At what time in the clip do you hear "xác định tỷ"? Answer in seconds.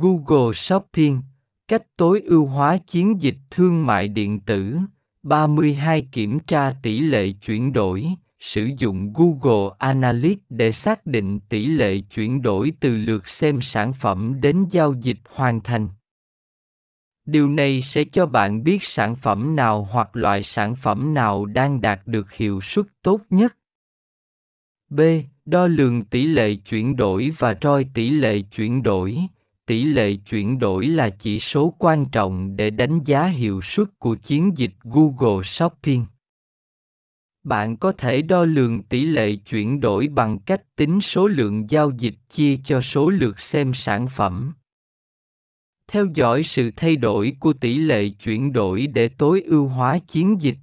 10.72-11.66